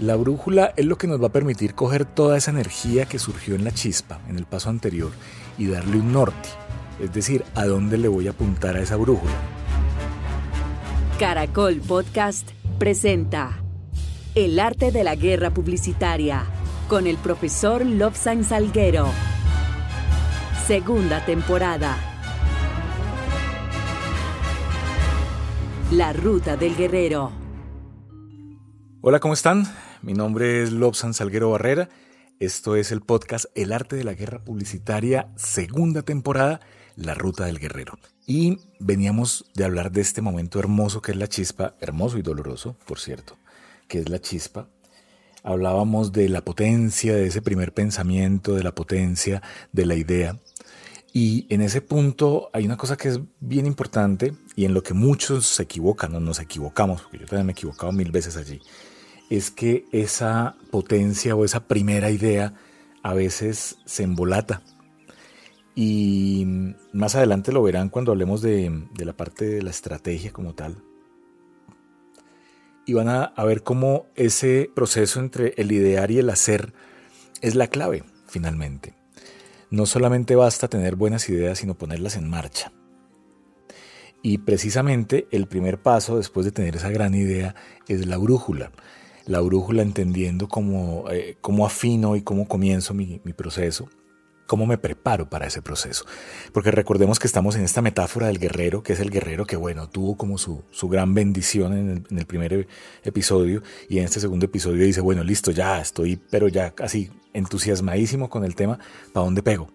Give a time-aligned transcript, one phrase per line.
[0.00, 3.54] La brújula es lo que nos va a permitir coger toda esa energía que surgió
[3.54, 5.10] en la chispa, en el paso anterior,
[5.58, 6.48] y darle un norte,
[7.02, 9.34] es decir, a dónde le voy a apuntar a esa brújula.
[11.18, 12.48] Caracol Podcast
[12.78, 13.62] presenta
[14.34, 16.46] El arte de la guerra publicitaria
[16.88, 19.06] con el profesor Lobsan Salguero.
[20.66, 21.98] Segunda temporada.
[25.92, 27.32] La ruta del guerrero.
[29.02, 29.66] Hola, ¿cómo están?
[30.02, 31.90] Mi nombre es Lobsan Salguero Barrera.
[32.38, 36.60] Esto es el podcast El arte de la guerra publicitaria, segunda temporada,
[36.96, 37.98] La ruta del guerrero.
[38.26, 42.78] Y veníamos de hablar de este momento hermoso que es la chispa, hermoso y doloroso,
[42.86, 43.36] por cierto,
[43.88, 44.68] que es la chispa.
[45.42, 50.38] Hablábamos de la potencia, de ese primer pensamiento, de la potencia de la idea.
[51.12, 54.94] Y en ese punto hay una cosa que es bien importante y en lo que
[54.94, 58.60] muchos se equivocan, no nos equivocamos, porque yo también me he equivocado mil veces allí,
[59.30, 62.54] es que esa potencia o esa primera idea
[63.02, 64.60] a veces se embolata.
[65.76, 70.82] Y más adelante lo verán cuando hablemos de, la parte de la estrategia como tal.
[72.84, 76.74] Y van a, a ver cómo ese proceso entre el idear y el hacer
[77.40, 78.94] es la clave, finalmente.
[79.70, 82.72] No solamente basta tener buenas ideas, sino ponerlas en marcha.
[84.22, 87.54] Y precisamente el primer paso después de tener esa gran idea
[87.86, 88.72] es la brújula
[89.30, 93.88] la brújula entendiendo cómo, eh, cómo afino y cómo comienzo mi, proceso,
[94.48, 96.04] cómo me preparo para ese proceso.
[96.52, 99.88] Porque recordemos que estamos en esta metáfora del guerrero, que es el guerrero que, bueno,
[99.88, 101.78] tuvo como su, su gran bendición
[102.10, 102.68] en el, primer e,
[103.04, 108.28] episodio y en este segundo episodio dice, bueno, listo, ya estoy, pero ya casi entusiasmadísimo
[108.28, 108.80] con el tema,
[109.12, 109.68] ¿para dónde pego?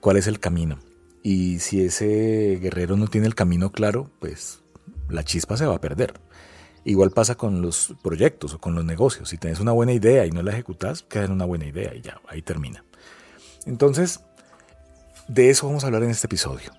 [0.00, 0.78] ¿Cuál es el camino?
[1.22, 4.60] Y si ese guerrero no tiene el camino claro, pues
[5.08, 6.20] la chispa se va a perder.
[6.84, 9.28] Igual pasa con los proyectos o con los negocios.
[9.28, 12.00] Si tienes una buena idea y no la ejecutas, queda en una buena idea y
[12.00, 12.84] ya, ahí termina.
[13.66, 14.20] Entonces,
[15.28, 16.72] de eso vamos a hablar en este episodio,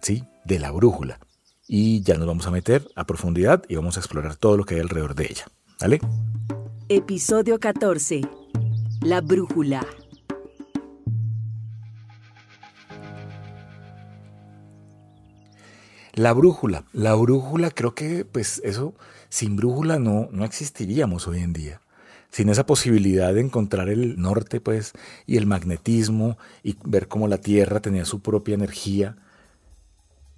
[0.00, 0.24] ¿sí?
[0.44, 1.18] De la brújula.
[1.66, 4.76] Y ya nos vamos a meter a profundidad y vamos a explorar todo lo que
[4.76, 5.46] hay alrededor de ella.
[5.80, 6.00] ¿Vale?
[6.88, 8.22] Episodio 14.
[9.02, 9.86] La brújula.
[16.18, 16.84] La brújula.
[16.92, 18.92] La brújula, creo que pues eso
[19.28, 21.80] sin brújula no, no existiríamos hoy en día.
[22.28, 24.94] Sin esa posibilidad de encontrar el norte, pues,
[25.26, 29.14] y el magnetismo, y ver cómo la Tierra tenía su propia energía,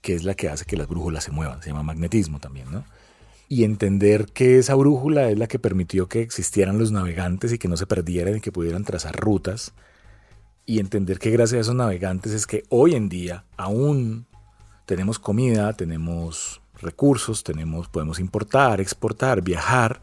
[0.03, 2.85] que es la que hace que las brújulas se muevan, se llama magnetismo también, ¿no?
[3.49, 7.69] Y entender que esa brújula es la que permitió que existieran los navegantes y que
[7.69, 9.73] no se perdieran y que pudieran trazar rutas.
[10.67, 14.27] Y entender que gracias a esos navegantes es que hoy en día aún
[14.91, 20.01] tenemos comida, tenemos recursos, tenemos, podemos importar, exportar, viajar,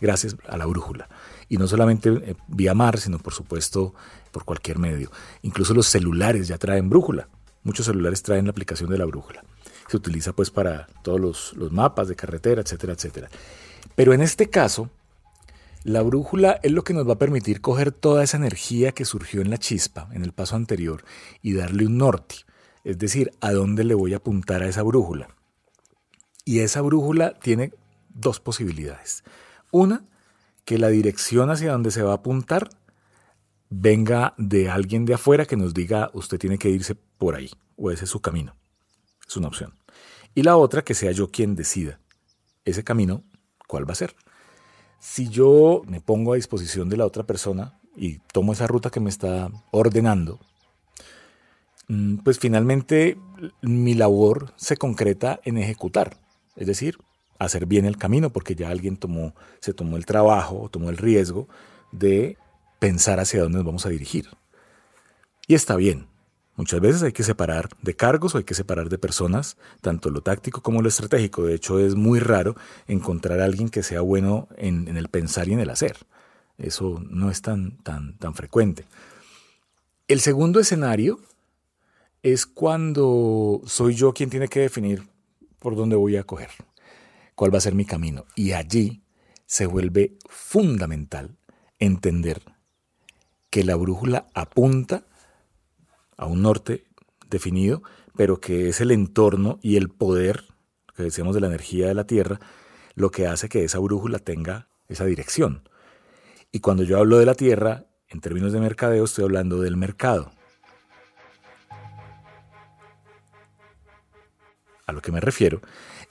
[0.00, 1.08] gracias a la brújula.
[1.48, 3.94] Y no solamente eh, vía mar, sino por supuesto
[4.30, 5.10] por cualquier medio.
[5.42, 7.26] Incluso los celulares ya traen brújula.
[7.64, 9.42] Muchos celulares traen la aplicación de la brújula.
[9.88, 13.28] Se utiliza pues para todos los, los mapas de carretera, etcétera, etcétera.
[13.96, 14.88] Pero en este caso,
[15.82, 19.40] la brújula es lo que nos va a permitir coger toda esa energía que surgió
[19.40, 21.02] en la chispa, en el paso anterior,
[21.42, 22.36] y darle un norte.
[22.88, 25.28] Es decir, a dónde le voy a apuntar a esa brújula.
[26.46, 27.74] Y esa brújula tiene
[28.08, 29.24] dos posibilidades.
[29.70, 30.06] Una,
[30.64, 32.70] que la dirección hacia donde se va a apuntar
[33.68, 37.90] venga de alguien de afuera que nos diga usted tiene que irse por ahí o
[37.90, 38.56] ese es su camino.
[39.28, 39.74] Es una opción.
[40.34, 42.00] Y la otra, que sea yo quien decida
[42.64, 43.22] ese camino,
[43.66, 44.16] cuál va a ser.
[44.98, 49.00] Si yo me pongo a disposición de la otra persona y tomo esa ruta que
[49.00, 50.40] me está ordenando,
[52.22, 53.16] pues finalmente
[53.62, 56.18] mi labor se concreta en ejecutar
[56.58, 56.98] es decir,
[57.38, 61.48] hacer bien el camino porque ya alguien tomó, se tomó el trabajo, tomó el riesgo
[61.92, 62.36] de
[62.80, 64.28] pensar hacia dónde nos vamos a dirigir.
[65.46, 66.08] Y está bien.
[66.56, 70.22] Muchas veces hay que separar de cargos o hay que separar de personas, tanto lo
[70.22, 71.44] táctico como lo estratégico.
[71.44, 72.56] De hecho, es muy raro
[72.88, 75.96] encontrar a alguien que sea bueno en, en el pensar y en el hacer.
[76.58, 78.84] Eso no es tan, tan, tan frecuente.
[80.08, 81.20] El segundo escenario
[82.22, 85.08] es cuando soy yo quien tiene que definir
[85.58, 86.50] por dónde voy a coger,
[87.34, 88.24] cuál va a ser mi camino.
[88.34, 89.02] Y allí
[89.46, 91.36] se vuelve fundamental
[91.78, 92.42] entender
[93.50, 95.06] que la brújula apunta
[96.16, 96.84] a un norte
[97.30, 97.82] definido,
[98.16, 100.44] pero que es el entorno y el poder,
[100.96, 102.40] que decíamos de la energía de la Tierra,
[102.94, 105.68] lo que hace que esa brújula tenga esa dirección.
[106.50, 110.32] Y cuando yo hablo de la Tierra, en términos de mercadeo, estoy hablando del mercado.
[114.88, 115.60] A lo que me refiero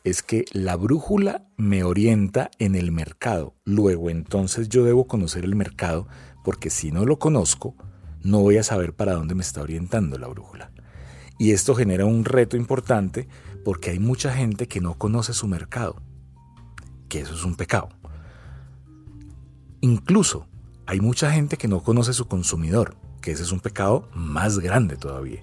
[0.03, 3.55] es que la brújula me orienta en el mercado.
[3.65, 6.07] Luego entonces yo debo conocer el mercado
[6.43, 7.75] porque si no lo conozco,
[8.21, 10.71] no voy a saber para dónde me está orientando la brújula.
[11.39, 13.27] Y esto genera un reto importante
[13.65, 15.95] porque hay mucha gente que no conoce su mercado,
[17.09, 17.89] que eso es un pecado.
[19.81, 20.45] Incluso
[20.85, 24.97] hay mucha gente que no conoce su consumidor, que ese es un pecado más grande
[24.97, 25.41] todavía.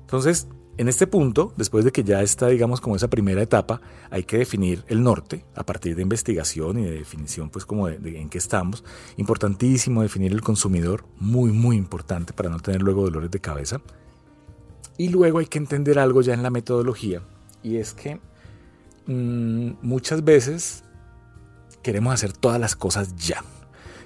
[0.00, 0.48] Entonces,
[0.78, 3.80] en este punto, después de que ya está, digamos, como esa primera etapa,
[4.10, 8.28] hay que definir el norte a partir de investigación y de definición, pues como en
[8.28, 8.84] qué estamos.
[9.16, 13.80] Importantísimo definir el consumidor, muy, muy importante para no tener luego dolores de cabeza.
[14.96, 17.22] Y luego hay que entender algo ya en la metodología,
[17.64, 18.20] y es que
[19.06, 20.84] mm, muchas veces
[21.82, 23.42] queremos hacer todas las cosas ya.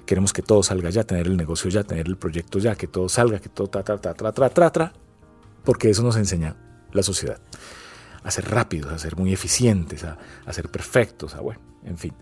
[0.07, 3.09] Queremos que todo salga ya, tener el negocio ya, tener el proyecto ya, que todo
[3.09, 4.93] salga, que todo tra, tra, tra, tra, tra, tra, tra,
[5.63, 6.55] porque eso nos enseña
[6.91, 7.39] la sociedad.
[8.23, 10.17] A ser rápidos, a ser muy eficientes, a,
[10.53, 12.13] ser perfectos, a bueno, en fin.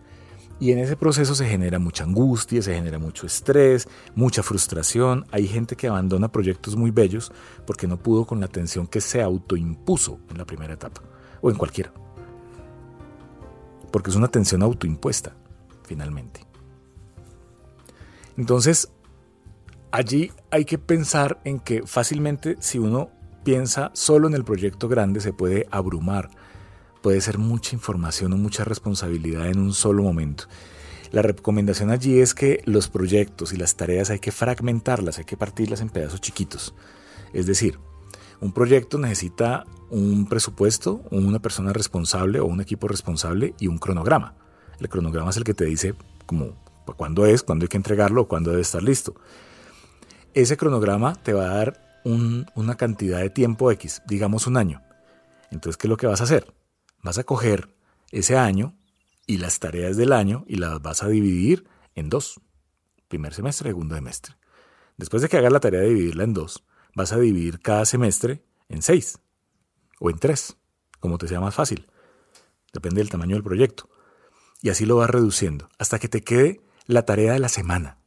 [0.60, 5.26] Y en ese proceso se genera mucha angustia, se genera mucho estrés, mucha frustración.
[5.32, 7.32] Hay gente que abandona proyectos muy bellos
[7.66, 11.02] porque no pudo con la atención que se autoimpuso en la primera etapa
[11.42, 11.92] o en cualquiera.
[13.92, 15.36] Porque es una tensión autoimpuesta,
[15.84, 16.46] finalmente.
[18.38, 18.92] Entonces,
[19.92, 23.10] allí hay que pensar en que fácilmente si uno
[23.44, 26.30] piensa solo en el proyecto grande se puede abrumar,
[27.02, 30.46] puede ser mucha información o mucha responsabilidad en un solo momento.
[31.12, 35.36] La recomendación allí es que los proyectos y las tareas hay que fragmentarlas, hay que
[35.36, 36.74] partirlas en pedazos chiquitos.
[37.34, 37.80] Es decir,
[38.40, 44.36] un proyecto necesita un presupuesto, una persona responsable o un equipo responsable y un cronograma.
[44.80, 45.96] El cronograma es el que te dice
[46.26, 46.56] como
[46.96, 49.16] cuándo es, cuándo hay que entregarlo, cuándo debe estar listo.
[50.34, 54.82] Ese cronograma te va a dar una cantidad de tiempo X, digamos un año.
[55.52, 56.54] Entonces, ¿qué es lo que vas a hacer?
[57.04, 57.76] Vas a coger
[58.12, 58.76] ese año
[59.28, 62.42] y las tareas del año y las vas a dividir en dos.
[63.08, 64.36] Primer semestre, segundo semestre.
[64.98, 66.64] Después de que hagas la tarea de dividirla en dos,
[66.96, 69.20] vas a dividir cada semestre en seis
[70.00, 70.58] o en tres,
[71.00, 71.88] como te sea más fácil.
[72.74, 73.90] Depende del tamaño del proyecto.
[74.62, 78.01] Y así lo vas reduciendo hasta que te quede la tarea de la semana.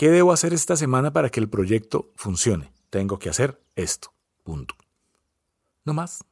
[0.00, 2.72] ¿Qué debo hacer esta semana para que el proyecto funcione?
[2.88, 4.14] Tengo que hacer esto.
[4.44, 4.74] Punto.
[5.84, 6.24] No más.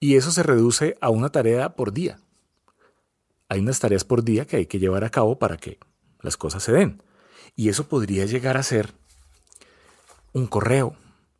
[0.00, 2.22] Y eso se reduce a una tarea por día.
[3.50, 5.78] Hay unas tareas por día que hay que llevar a cabo para que
[6.22, 7.02] las cosas se den.
[7.54, 8.94] Y eso podría llegar a ser
[10.32, 10.96] un correo.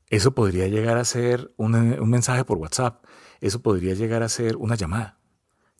[0.09, 1.73] Eso podría llegar a ser un,
[2.07, 3.03] mensaje por WhatsApp.
[3.41, 5.19] Eso podría llegar a ser una llamada.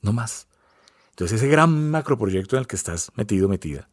[0.01, 0.47] No más.
[1.11, 3.89] Entonces ese gran macroproyecto en el que estás metido, metida,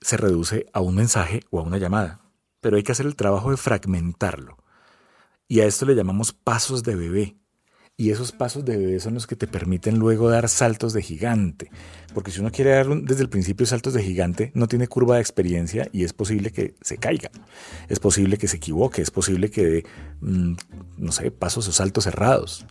[0.00, 2.20] se reduce a un mensaje o a una llamada,
[2.60, 4.56] pero hay que hacer el trabajo de fragmentarlo.
[5.48, 7.36] Y a esto le llamamos pasos de bebé.
[8.00, 11.70] Y esos pasos de bebé son los que te permiten luego dar saltos de gigante.
[12.14, 15.20] Porque si uno quiere dar desde el principio saltos de gigante, no tiene curva de
[15.20, 17.30] experiencia y es posible que se caiga.
[17.88, 19.86] Es posible que se equivoque, es posible que dé,
[20.20, 20.54] mm,
[20.98, 22.66] no sé, pasos o saltos cerrados.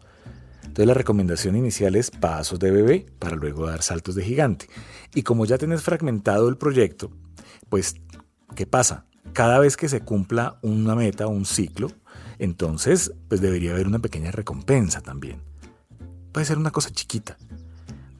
[0.77, 4.67] Entonces la recomendación inicial es pasos de bebé para luego dar saltos de gigante.
[5.15, 7.09] Y como ya tienes fragmentado el proyecto,
[7.67, 7.95] pues,
[8.55, 9.07] ¿qué pasa?
[9.33, 11.87] Cada vez que se cumpla una meta o un ciclo,
[12.37, 15.41] entonces pues debería haber una pequeña recompensa también.
[16.31, 17.39] Puede ser una cosa chiquita,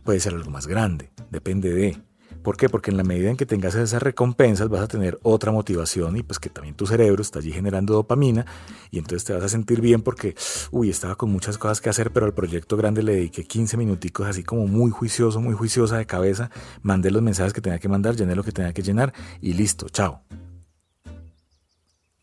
[0.04, 2.02] puede ser algo más grande, depende de.
[2.48, 2.70] ¿Por qué?
[2.70, 6.24] Porque en la medida en que tengas esas recompensas vas a tener otra motivación y
[6.24, 8.46] pues que también tu cerebro está allí generando dopamina
[8.90, 10.34] y entonces te vas a sentir bien porque,
[10.72, 14.28] uy, estaba con muchas cosas que hacer, pero al proyecto grande le dediqué 15 minuticos
[14.28, 16.50] así como muy juicioso, muy juiciosa de cabeza,
[16.84, 19.90] mandé los mensajes que tenía que mandar, llené lo que tenía que llenar y listo,
[19.90, 20.22] chao.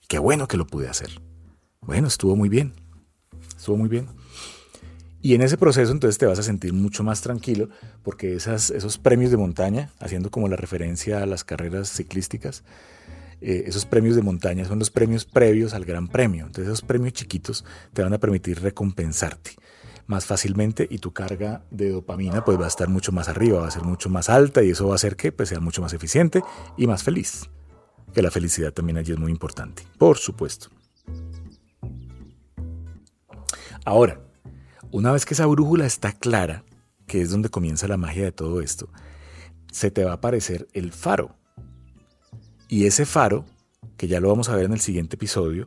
[0.08, 1.20] Qué bueno que lo pude hacer.
[1.82, 2.72] Bueno, estuvo muy bien.
[3.58, 4.08] Estuvo muy bien.
[5.24, 7.70] Y en ese proceso entonces te vas a sentir mucho más tranquilo
[8.02, 12.62] porque esos premios de montaña, haciendo como la referencia a las carreras ciclísticas,
[13.40, 16.44] eh, esos premios de montaña son los premios previos al gran premio.
[16.44, 17.64] Entonces esos premios chiquitos
[17.94, 19.52] te van a permitir recompensarte
[20.06, 23.68] más fácilmente y tu carga de dopamina pues va a estar mucho más arriba, va
[23.68, 25.94] a ser mucho más alta y eso va a hacer que pues, sea mucho más
[25.94, 26.42] eficiente
[26.76, 27.48] y más feliz.
[28.12, 30.68] Que la felicidad también allí es muy importante, por supuesto.
[33.86, 34.20] Ahora,
[34.94, 36.62] una vez que esa brújula está clara,
[37.08, 38.88] que es donde comienza la magia de todo esto,
[39.72, 41.34] se te va a aparecer el faro.
[42.68, 43.44] Y ese faro,
[43.96, 45.66] que ya lo vamos a ver en el siguiente episodio,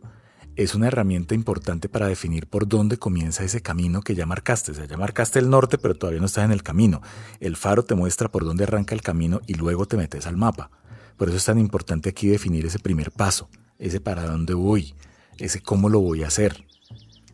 [0.55, 4.72] es una herramienta importante para definir por dónde comienza ese camino que ya marcaste.
[4.72, 7.01] O sea, ya marcaste el norte, pero todavía no estás en el camino.
[7.41, 10.72] El faro te muestra por dónde arranca el camino y luego te metes al mapa.
[11.17, 14.96] Por eso es tan importante aquí definir ese primer paso, ese para dónde voy,
[15.38, 16.66] ese cómo lo voy a hacer.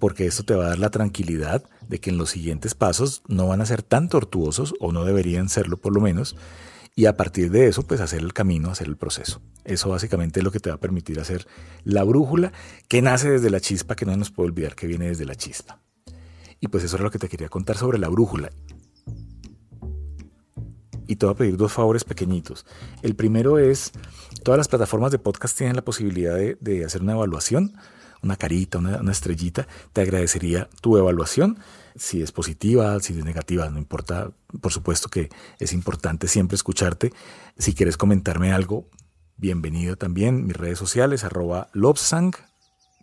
[0.03, 3.47] Porque esto te va a dar la tranquilidad de que en los siguientes pasos no
[3.47, 6.35] van a ser tan tortuosos o no deberían serlo por lo menos
[6.93, 9.41] y a partir de eso pues hacer el camino, hacer el proceso.
[9.63, 11.47] Eso básicamente es lo que te va a permitir hacer
[11.85, 12.51] la brújula
[12.89, 15.79] que nace desde la chispa, que no nos puede olvidar que viene desde la chispa.
[16.59, 18.49] Y pues eso era lo que te quería contar sobre la brújula.
[21.07, 22.65] Y te voy a pedir dos favores pequeñitos.
[23.03, 23.93] El primero es,
[24.43, 27.77] todas las plataformas de podcast tienen la posibilidad de, hacer una evaluación,
[28.23, 29.67] una carita, una, estrellita.
[29.91, 31.59] Te agradecería tu evaluación
[31.95, 34.31] si es positiva, si es negativa, no importa.
[34.61, 37.13] Por supuesto que es importante siempre escucharte.
[37.57, 38.89] Si quieres comentarme algo,
[39.37, 40.45] bienvenido también.
[40.45, 42.33] Mis redes sociales, arroba Lobsang,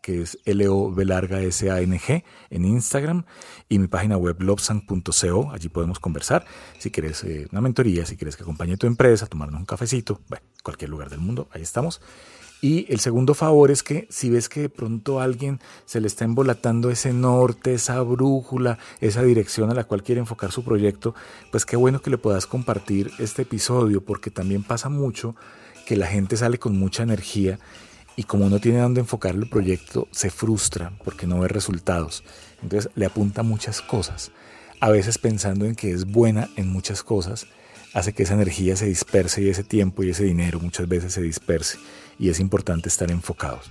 [0.03, 3.25] que es L-O-B larga S-A-N-G en Instagram
[3.69, 6.45] y mi página web lobsang.co, allí podemos conversar.
[6.79, 10.45] Si quieres eh, una mentoría, si quieres que acompañe tu empresa, tomarnos un cafecito, bueno,
[10.63, 12.01] cualquier lugar del mundo, ahí estamos.
[12.63, 16.27] Y el segundo favor es que si ves que de pronto alguien se le está
[16.27, 21.15] embolatando ese norte, esa brújula, esa dirección a la cual quiere enfocar su proyecto,
[21.51, 25.35] pues qué bueno que le puedas compartir este episodio, porque también pasa mucho
[25.87, 27.59] que la gente sale con mucha energía
[28.15, 32.23] y como no tiene dónde enfocar el proyecto, se frustra porque no ve resultados.
[32.63, 34.33] Entonces le apunta muchas cosas,
[34.81, 37.47] a veces pensando en que es buena en muchas cosas,
[37.95, 41.23] hace que esa energía se disperse y ese tiempo y ese dinero muchas veces se
[41.23, 41.79] disperse
[42.21, 43.71] y es importante estar enfocados.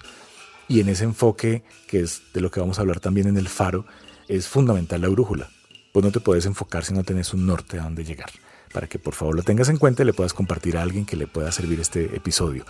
[0.68, 3.48] Y en ese enfoque, que es de lo que vamos a hablar también en el
[3.48, 3.86] faro,
[4.28, 5.50] es fundamental la brújula.
[5.94, 8.32] Pues no te puedes enfocar si no tienes un norte a dónde llegar.
[8.74, 11.16] Para que por favor lo tengas en cuenta y le puedas compartir a alguien que
[11.16, 12.66] le pueda servir este episodio.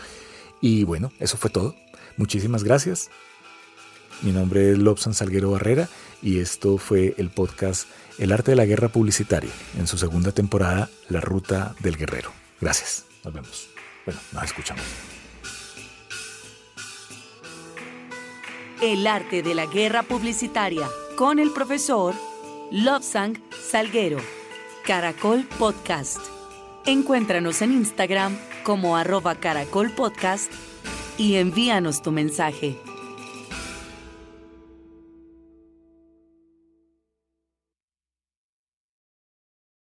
[0.61, 1.75] Y bueno, eso fue todo.
[2.17, 3.09] Muchísimas gracias.
[4.21, 5.87] Mi nombre es Lobsan Salguero Barrera
[6.21, 10.89] y esto fue el podcast El arte de la guerra publicitaria en su segunda temporada,
[11.07, 12.31] La Ruta del Guerrero.
[12.59, 13.05] Gracias.
[13.23, 13.69] Nos vemos.
[14.05, 14.83] Bueno, nos escuchamos.
[18.81, 22.15] El arte de la guerra publicitaria con el profesor
[22.71, 23.37] Lobsang
[23.69, 24.19] Salguero.
[24.85, 26.19] Caracol Podcast.
[26.85, 30.49] Encuéntranos en Instagram como arroba Caracol Podcast
[31.17, 32.79] y envíanos tu mensaje.